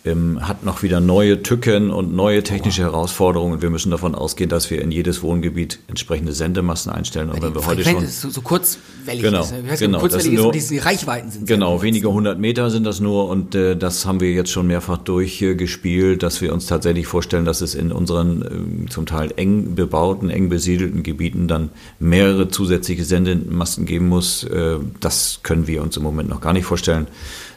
[0.05, 3.53] ähm, hat noch wieder neue Tücken und neue technische Herausforderungen.
[3.53, 7.29] Und wir müssen davon ausgehen, dass wir in jedes Wohngebiet entsprechende Sendemasten einstellen.
[7.29, 9.63] Und wenn wir heute schon so, so kurzwellig genau, ist, ne?
[9.77, 13.55] genau, kurzwellig ist, nur, diese Reichweiten sind genau wenige hundert Meter sind das nur und
[13.55, 17.75] äh, das haben wir jetzt schon mehrfach durchgespielt, dass wir uns tatsächlich vorstellen, dass es
[17.75, 24.07] in unseren äh, zum Teil eng bebauten, eng besiedelten Gebieten dann mehrere zusätzliche Sendemasten geben
[24.07, 24.43] muss.
[24.43, 27.07] Äh, das können wir uns im Moment noch gar nicht vorstellen.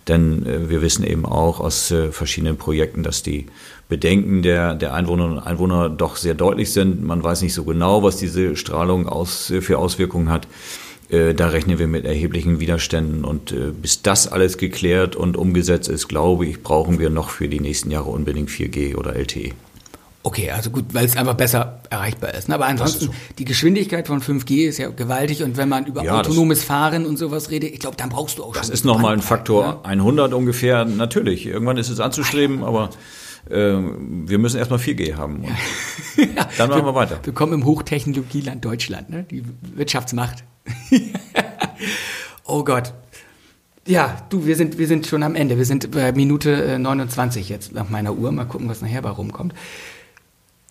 [0.09, 3.47] Denn äh, wir wissen eben auch aus äh, verschiedenen Projekten, dass die
[3.88, 7.03] Bedenken der, der Einwohnerinnen und Einwohner doch sehr deutlich sind.
[7.03, 10.47] Man weiß nicht so genau, was diese Strahlung aus, äh, für Auswirkungen hat.
[11.11, 13.25] Da rechnen wir mit erheblichen Widerständen.
[13.25, 17.61] Und bis das alles geklärt und umgesetzt ist, glaube ich, brauchen wir noch für die
[17.61, 19.53] nächsten Jahre unbedingt 4G oder LTE.
[20.26, 22.48] Okay, also gut, weil es einfach besser erreichbar ist.
[22.48, 22.54] Ne?
[22.54, 26.64] Aber ansonsten, die Geschwindigkeit von 5G ist ja gewaltig und wenn man über ja, autonomes
[26.64, 28.70] Fahren und sowas redet, ich glaube, dann brauchst du auch das schon.
[28.70, 29.84] Das ist nochmal ein Faktor ne?
[29.84, 31.44] 100 ungefähr, natürlich.
[31.44, 32.88] Irgendwann ist es anzustreben, aber
[33.50, 35.44] äh, wir müssen erstmal 4G haben.
[36.16, 37.20] ja, dann machen wir, wir, weiter.
[37.22, 39.26] Wir kommen im Hochtechnologieland Deutschland, ne?
[39.30, 40.42] die Wirtschaftsmacht.
[42.44, 42.94] oh Gott.
[43.87, 45.58] Ja, du, wir sind, wir sind schon am Ende.
[45.58, 48.32] Wir sind bei Minute 29 jetzt nach meiner Uhr.
[48.32, 49.52] Mal gucken, was nachher bei rumkommt.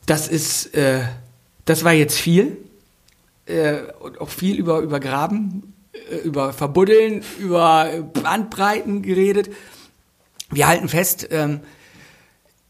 [0.06, 1.02] Das ist, äh,
[1.66, 2.58] das war jetzt viel.
[3.46, 9.50] Äh, und auch viel über, über Graben, äh, über Verbuddeln, über Bandbreiten geredet.
[10.50, 11.60] Wir halten fest, ähm,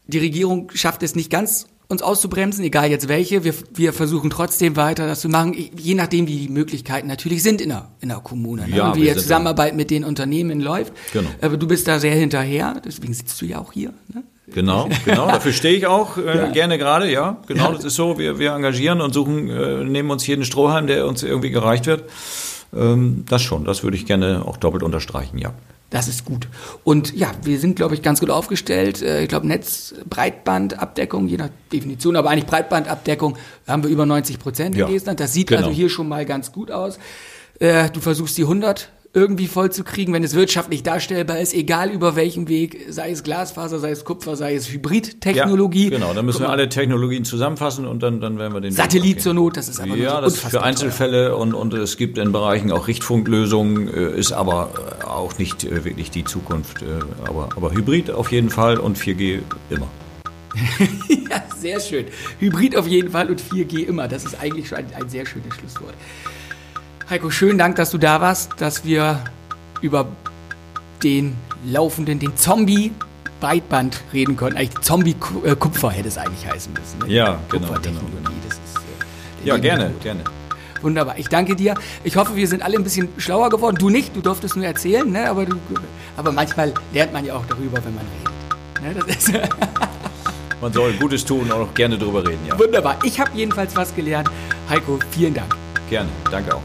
[0.06, 3.44] die Regierung schafft es nicht ganz uns auszubremsen, egal jetzt welche.
[3.44, 7.60] Wir, wir versuchen trotzdem weiter das zu machen, je nachdem, wie die Möglichkeiten natürlich sind
[7.60, 8.66] in der, in der Kommune.
[8.66, 8.76] Ne?
[8.76, 10.92] Ja, und wie die Zusammenarbeit mit den Unternehmen läuft.
[11.12, 11.28] Genau.
[11.40, 13.92] Aber du bist da sehr hinterher, deswegen sitzt du ja auch hier.
[14.12, 14.24] Ne?
[14.52, 15.26] Genau, genau.
[15.28, 17.38] Dafür stehe ich auch äh, gerne gerade, ja.
[17.46, 18.18] Genau, das ist so.
[18.18, 22.04] Wir, wir engagieren und suchen, äh, nehmen uns jeden Strohhalm, der uns irgendwie gereicht wird.
[22.76, 25.54] Ähm, das schon, das würde ich gerne auch doppelt unterstreichen, ja.
[25.90, 26.48] Das ist gut.
[26.82, 29.00] Und ja, wir sind, glaube ich, ganz gut aufgestellt.
[29.00, 33.36] Äh, Ich glaube, Netz, Breitbandabdeckung, je nach Definition, aber eigentlich Breitbandabdeckung
[33.68, 35.20] haben wir über 90 Prozent Ja, in Estland.
[35.20, 35.62] Das sieht genau.
[35.62, 36.98] also hier schon mal ganz gut aus.
[37.60, 41.90] Äh, Du versuchst die 100 irgendwie voll zu kriegen, wenn es wirtschaftlich darstellbar ist, egal
[41.90, 45.84] über welchen Weg, sei es Glasfaser, sei es Kupfer, sei es Hybridtechnologie.
[45.84, 49.22] Ja, genau, dann müssen wir alle Technologien zusammenfassen und dann, dann werden wir den Satellit
[49.22, 49.34] zur.
[49.34, 52.32] Not, das ist aber Ja, nur das ist für Einzelfälle und, und es gibt in
[52.32, 56.84] Bereichen auch Richtfunklösungen, äh, ist aber äh, auch nicht äh, wirklich die Zukunft.
[57.26, 59.88] Aber, aber Hybrid auf jeden Fall und 4G immer.
[61.30, 62.06] Ja, sehr schön.
[62.38, 64.06] Hybrid auf jeden Fall und 4G immer.
[64.06, 65.94] Das ist eigentlich schon ein, ein sehr schönes Schlusswort.
[67.10, 69.20] Heiko, schönen Dank, dass du da warst, dass wir
[69.82, 70.06] über
[71.02, 71.36] den
[71.66, 72.92] laufenden, den Zombie
[73.40, 74.56] Breitband reden konnten.
[74.56, 76.98] Eigentlich Zombie Ku- Kupfer hätte es eigentlich heißen müssen.
[77.06, 77.14] Ne?
[77.14, 80.00] Ja, genau, Kupfertechnologie, genau, das ist äh, der Ja, gerne, Tod.
[80.02, 80.20] gerne.
[80.80, 81.18] Wunderbar.
[81.18, 81.74] Ich danke dir.
[82.04, 83.76] Ich hoffe, wir sind alle ein bisschen schlauer geworden.
[83.78, 85.28] Du nicht, du durftest nur erzählen, ne?
[85.28, 85.56] aber, du,
[86.16, 88.04] aber manchmal lernt man ja auch darüber, wenn man
[88.82, 88.96] redet.
[88.98, 89.04] Ne?
[89.06, 89.32] Das ist
[90.60, 92.58] Man soll Gutes tun und auch gerne drüber reden, ja.
[92.58, 92.96] wunderbar.
[93.02, 94.30] Ich habe jedenfalls was gelernt.
[94.70, 95.54] Heiko, vielen Dank.
[95.90, 96.62] Gerne, danke auch.